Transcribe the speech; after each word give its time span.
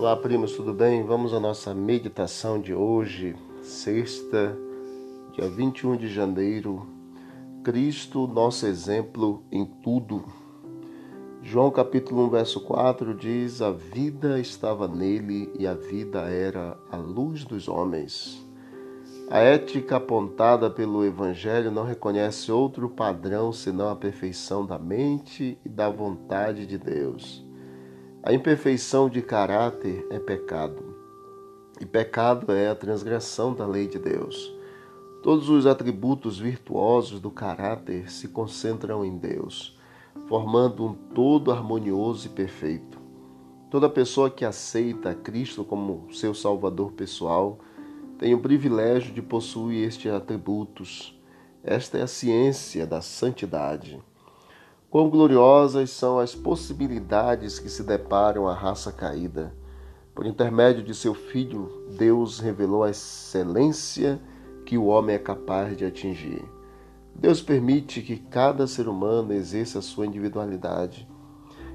Olá, 0.00 0.16
primos, 0.16 0.52
tudo 0.52 0.72
bem? 0.72 1.04
Vamos 1.04 1.34
à 1.34 1.38
nossa 1.38 1.74
meditação 1.74 2.58
de 2.58 2.72
hoje, 2.72 3.36
sexta, 3.60 4.56
dia 5.34 5.46
21 5.46 5.94
de 5.98 6.08
janeiro. 6.08 6.86
Cristo, 7.62 8.26
nosso 8.26 8.64
exemplo 8.64 9.42
em 9.52 9.66
tudo. 9.66 10.24
João 11.42 11.70
capítulo 11.70 12.24
1, 12.28 12.30
verso 12.30 12.62
4 12.62 13.14
diz: 13.14 13.60
A 13.60 13.72
vida 13.72 14.40
estava 14.40 14.88
nele 14.88 15.52
e 15.58 15.66
a 15.66 15.74
vida 15.74 16.20
era 16.20 16.78
a 16.90 16.96
luz 16.96 17.44
dos 17.44 17.68
homens. 17.68 18.42
A 19.28 19.40
ética 19.40 19.96
apontada 19.96 20.70
pelo 20.70 21.04
Evangelho 21.04 21.70
não 21.70 21.84
reconhece 21.84 22.50
outro 22.50 22.88
padrão 22.88 23.52
senão 23.52 23.90
a 23.90 23.96
perfeição 23.96 24.64
da 24.64 24.78
mente 24.78 25.58
e 25.62 25.68
da 25.68 25.90
vontade 25.90 26.64
de 26.64 26.78
Deus. 26.78 27.49
A 28.22 28.34
imperfeição 28.34 29.08
de 29.08 29.22
caráter 29.22 30.06
é 30.10 30.18
pecado, 30.18 30.94
e 31.80 31.86
pecado 31.86 32.52
é 32.52 32.68
a 32.68 32.74
transgressão 32.74 33.54
da 33.54 33.66
lei 33.66 33.86
de 33.86 33.98
Deus. 33.98 34.54
Todos 35.22 35.48
os 35.48 35.64
atributos 35.64 36.38
virtuosos 36.38 37.18
do 37.18 37.30
caráter 37.30 38.12
se 38.12 38.28
concentram 38.28 39.02
em 39.02 39.16
Deus, 39.16 39.74
formando 40.28 40.84
um 40.84 40.92
todo 40.92 41.50
harmonioso 41.50 42.26
e 42.26 42.30
perfeito. 42.30 43.00
Toda 43.70 43.88
pessoa 43.88 44.28
que 44.28 44.44
aceita 44.44 45.14
Cristo 45.14 45.64
como 45.64 46.12
seu 46.12 46.34
Salvador 46.34 46.92
pessoal 46.92 47.58
tem 48.18 48.34
o 48.34 48.40
privilégio 48.40 49.14
de 49.14 49.22
possuir 49.22 49.88
estes 49.88 50.12
atributos. 50.12 51.18
Esta 51.64 51.96
é 51.96 52.02
a 52.02 52.06
ciência 52.06 52.86
da 52.86 53.00
santidade. 53.00 53.98
Quão 54.90 55.08
gloriosas 55.08 55.90
são 55.90 56.18
as 56.18 56.34
possibilidades 56.34 57.60
que 57.60 57.68
se 57.68 57.84
deparam 57.84 58.48
à 58.48 58.52
raça 58.52 58.90
caída. 58.90 59.54
Por 60.12 60.26
intermédio 60.26 60.82
de 60.82 60.96
seu 60.96 61.14
Filho, 61.14 61.70
Deus 61.96 62.40
revelou 62.40 62.82
a 62.82 62.90
excelência 62.90 64.20
que 64.66 64.76
o 64.76 64.86
homem 64.86 65.14
é 65.14 65.18
capaz 65.20 65.76
de 65.76 65.84
atingir. 65.84 66.44
Deus 67.14 67.40
permite 67.40 68.02
que 68.02 68.16
cada 68.16 68.66
ser 68.66 68.88
humano 68.88 69.32
exerça 69.32 69.78
a 69.78 69.82
sua 69.82 70.06
individualidade. 70.06 71.08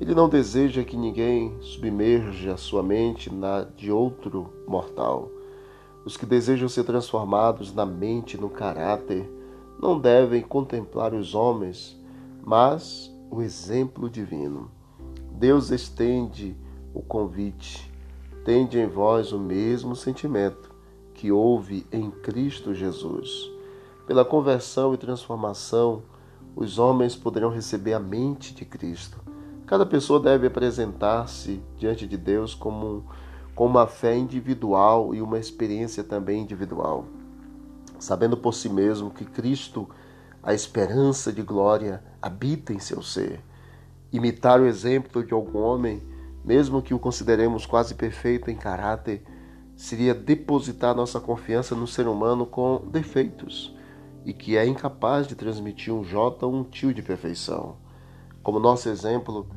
Ele 0.00 0.12
não 0.12 0.28
deseja 0.28 0.82
que 0.82 0.96
ninguém 0.96 1.56
submerja 1.60 2.56
sua 2.56 2.82
mente 2.82 3.32
na 3.32 3.62
de 3.62 3.92
outro 3.92 4.52
mortal. 4.66 5.30
Os 6.04 6.16
que 6.16 6.26
desejam 6.26 6.68
ser 6.68 6.82
transformados 6.82 7.72
na 7.72 7.86
mente 7.86 8.36
e 8.36 8.40
no 8.40 8.50
caráter 8.50 9.30
não 9.80 9.96
devem 9.96 10.42
contemplar 10.42 11.14
os 11.14 11.36
homens, 11.36 11.96
mas 12.46 13.12
o 13.28 13.42
exemplo 13.42 14.08
divino. 14.08 14.70
Deus 15.32 15.70
estende 15.72 16.56
o 16.94 17.02
convite. 17.02 17.92
Tende 18.44 18.78
em 18.78 18.86
vós 18.86 19.32
o 19.32 19.38
mesmo 19.40 19.96
sentimento 19.96 20.72
que 21.12 21.32
houve 21.32 21.84
em 21.90 22.08
Cristo 22.08 22.72
Jesus. 22.72 23.50
Pela 24.06 24.24
conversão 24.24 24.94
e 24.94 24.96
transformação, 24.96 26.04
os 26.54 26.78
homens 26.78 27.16
poderão 27.16 27.50
receber 27.50 27.94
a 27.94 27.98
mente 27.98 28.54
de 28.54 28.64
Cristo. 28.64 29.18
Cada 29.66 29.84
pessoa 29.84 30.20
deve 30.20 30.46
apresentar-se 30.46 31.60
diante 31.76 32.06
de 32.06 32.16
Deus 32.16 32.54
como 32.54 33.04
com 33.56 33.66
uma 33.66 33.88
fé 33.88 34.16
individual 34.16 35.12
e 35.12 35.20
uma 35.20 35.40
experiência 35.40 36.04
também 36.04 36.42
individual, 36.42 37.06
sabendo 37.98 38.36
por 38.36 38.54
si 38.54 38.68
mesmo 38.68 39.10
que 39.10 39.24
Cristo, 39.24 39.88
a 40.46 40.54
esperança 40.54 41.32
de 41.32 41.42
glória, 41.42 42.00
habita 42.22 42.72
em 42.72 42.78
seu 42.78 43.02
ser. 43.02 43.40
Imitar 44.12 44.60
o 44.60 44.66
exemplo 44.66 45.24
de 45.26 45.34
algum 45.34 45.58
homem, 45.58 46.00
mesmo 46.44 46.80
que 46.80 46.94
o 46.94 47.00
consideremos 47.00 47.66
quase 47.66 47.96
perfeito 47.96 48.48
em 48.48 48.54
caráter, 48.54 49.24
seria 49.74 50.14
depositar 50.14 50.94
nossa 50.94 51.18
confiança 51.18 51.74
no 51.74 51.84
ser 51.84 52.06
humano 52.06 52.46
com 52.46 52.80
defeitos 52.88 53.76
e 54.24 54.32
que 54.32 54.56
é 54.56 54.64
incapaz 54.64 55.26
de 55.26 55.34
transmitir 55.34 55.92
um 55.92 56.04
J 56.04 56.46
ou 56.46 56.54
um 56.54 56.62
tio 56.62 56.94
de 56.94 57.02
perfeição. 57.02 57.78
Como 58.40 58.60
nosso 58.60 58.88
exemplo, 58.88 59.48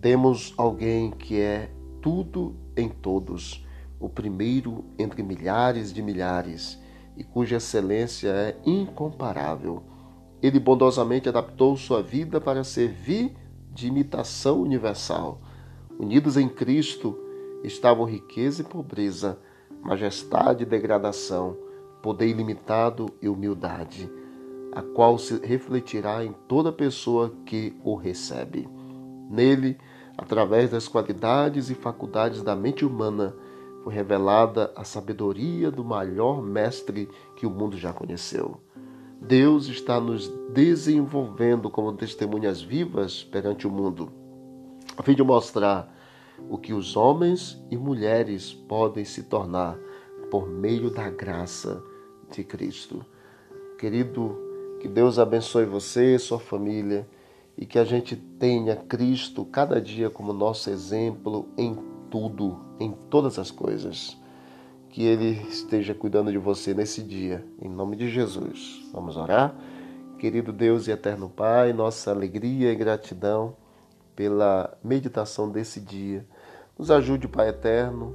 temos 0.00 0.54
alguém 0.56 1.12
que 1.12 1.40
é 1.40 1.70
tudo 2.00 2.56
em 2.76 2.88
todos, 2.88 3.64
o 4.00 4.08
primeiro 4.08 4.84
entre 4.98 5.22
milhares 5.22 5.92
de 5.92 6.02
milhares, 6.02 6.80
e 7.16 7.22
cuja 7.22 7.58
excelência 7.58 8.30
é 8.30 8.56
incomparável. 8.66 9.91
Ele 10.42 10.58
bondosamente 10.58 11.28
adaptou 11.28 11.76
sua 11.76 12.02
vida 12.02 12.40
para 12.40 12.64
servir 12.64 13.34
de 13.70 13.86
imitação 13.86 14.60
universal. 14.60 15.40
Unidos 15.98 16.36
em 16.36 16.48
Cristo 16.48 17.16
estavam 17.62 18.04
riqueza 18.04 18.62
e 18.62 18.64
pobreza, 18.64 19.38
majestade 19.82 20.64
e 20.64 20.66
degradação, 20.66 21.56
poder 22.02 22.26
ilimitado 22.26 23.06
e 23.22 23.28
humildade, 23.28 24.10
a 24.72 24.82
qual 24.82 25.16
se 25.16 25.38
refletirá 25.46 26.24
em 26.24 26.34
toda 26.48 26.72
pessoa 26.72 27.32
que 27.46 27.74
o 27.84 27.94
recebe. 27.94 28.68
Nele, 29.30 29.78
Através 30.16 30.70
das 30.70 30.88
qualidades 30.88 31.70
e 31.70 31.74
faculdades 31.74 32.42
da 32.42 32.54
mente 32.54 32.84
humana, 32.84 33.34
foi 33.82 33.94
revelada 33.94 34.72
a 34.76 34.84
sabedoria 34.84 35.70
do 35.70 35.84
maior 35.84 36.42
mestre 36.42 37.08
que 37.34 37.46
o 37.46 37.50
mundo 37.50 37.76
já 37.76 37.92
conheceu. 37.92 38.60
Deus 39.24 39.68
está 39.68 40.00
nos 40.00 40.28
desenvolvendo 40.52 41.70
como 41.70 41.92
testemunhas 41.92 42.60
vivas 42.60 43.22
perante 43.22 43.68
o 43.68 43.70
mundo, 43.70 44.10
a 44.96 45.02
fim 45.02 45.14
de 45.14 45.22
mostrar 45.22 45.96
o 46.50 46.58
que 46.58 46.72
os 46.72 46.96
homens 46.96 47.56
e 47.70 47.76
mulheres 47.76 48.52
podem 48.52 49.04
se 49.04 49.22
tornar 49.22 49.78
por 50.28 50.48
meio 50.48 50.90
da 50.90 51.08
graça 51.08 51.80
de 52.32 52.42
Cristo. 52.42 53.06
Querido, 53.78 54.36
que 54.80 54.88
Deus 54.88 55.20
abençoe 55.20 55.66
você 55.66 56.16
e 56.16 56.18
sua 56.18 56.40
família 56.40 57.08
e 57.56 57.64
que 57.64 57.78
a 57.78 57.84
gente 57.84 58.16
tenha 58.16 58.74
Cristo 58.74 59.44
cada 59.44 59.80
dia 59.80 60.10
como 60.10 60.32
nosso 60.32 60.68
exemplo 60.68 61.48
em 61.56 61.78
tudo, 62.10 62.58
em 62.80 62.90
todas 63.08 63.38
as 63.38 63.52
coisas. 63.52 64.20
Que 64.92 65.02
Ele 65.02 65.30
esteja 65.48 65.94
cuidando 65.94 66.30
de 66.30 66.38
você 66.38 66.72
nesse 66.74 67.02
dia, 67.02 67.44
em 67.60 67.68
nome 67.68 67.96
de 67.96 68.08
Jesus. 68.08 68.88
Vamos 68.92 69.16
orar? 69.16 69.56
Querido 70.18 70.52
Deus 70.52 70.86
e 70.86 70.92
eterno 70.92 71.28
Pai, 71.28 71.72
nossa 71.72 72.10
alegria 72.10 72.70
e 72.70 72.76
gratidão 72.76 73.56
pela 74.14 74.78
meditação 74.84 75.50
desse 75.50 75.80
dia. 75.80 76.24
Nos 76.78 76.90
ajude, 76.90 77.26
Pai 77.26 77.48
eterno, 77.48 78.14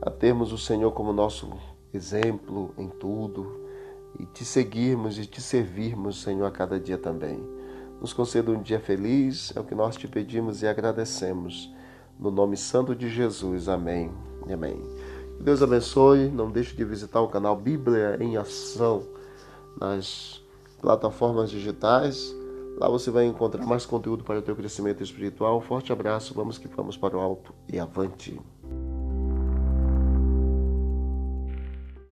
a 0.00 0.10
termos 0.10 0.52
o 0.52 0.58
Senhor 0.58 0.92
como 0.92 1.12
nosso 1.12 1.52
exemplo 1.92 2.72
em 2.78 2.88
tudo 2.88 3.60
e 4.18 4.24
te 4.24 4.44
seguirmos 4.44 5.18
e 5.18 5.26
te 5.26 5.42
servirmos, 5.42 6.22
Senhor, 6.22 6.46
a 6.46 6.52
cada 6.52 6.78
dia 6.78 6.98
também. 6.98 7.42
Nos 8.00 8.12
conceda 8.12 8.52
um 8.52 8.62
dia 8.62 8.78
feliz, 8.78 9.52
é 9.56 9.60
o 9.60 9.64
que 9.64 9.74
nós 9.74 9.96
te 9.96 10.06
pedimos 10.06 10.62
e 10.62 10.68
agradecemos. 10.68 11.72
No 12.16 12.30
nome 12.30 12.56
santo 12.56 12.94
de 12.94 13.08
Jesus. 13.08 13.68
Amém. 13.68 14.12
Amém. 14.50 14.80
Que 15.42 15.46
Deus 15.46 15.60
abençoe. 15.60 16.28
Não 16.28 16.48
deixe 16.48 16.76
de 16.76 16.84
visitar 16.84 17.20
o 17.20 17.26
canal 17.26 17.56
Bíblia 17.56 18.16
em 18.20 18.36
Ação 18.36 19.02
nas 19.76 20.40
plataformas 20.80 21.50
digitais. 21.50 22.32
Lá 22.78 22.88
você 22.88 23.10
vai 23.10 23.24
encontrar 23.24 23.66
mais 23.66 23.84
conteúdo 23.84 24.22
para 24.22 24.38
o 24.38 24.42
teu 24.42 24.54
crescimento 24.54 25.02
espiritual. 25.02 25.60
Forte 25.60 25.92
abraço. 25.92 26.32
Vamos 26.32 26.58
que 26.58 26.68
vamos 26.68 26.96
para 26.96 27.16
o 27.16 27.20
alto 27.20 27.52
e 27.68 27.76
avante. 27.80 28.40